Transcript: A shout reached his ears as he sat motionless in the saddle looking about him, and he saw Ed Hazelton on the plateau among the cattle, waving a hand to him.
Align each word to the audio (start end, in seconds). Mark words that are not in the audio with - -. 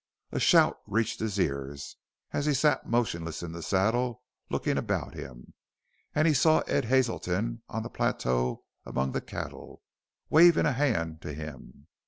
A 0.31 0.39
shout 0.39 0.79
reached 0.87 1.19
his 1.19 1.37
ears 1.37 1.95
as 2.31 2.47
he 2.47 2.55
sat 2.55 2.89
motionless 2.89 3.43
in 3.43 3.51
the 3.51 3.61
saddle 3.61 4.23
looking 4.49 4.75
about 4.79 5.13
him, 5.13 5.53
and 6.15 6.27
he 6.27 6.33
saw 6.33 6.61
Ed 6.61 6.85
Hazelton 6.85 7.61
on 7.69 7.83
the 7.83 7.89
plateau 7.91 8.63
among 8.83 9.11
the 9.11 9.21
cattle, 9.21 9.83
waving 10.27 10.65
a 10.65 10.71
hand 10.73 11.21
to 11.21 11.33
him. 11.33 11.85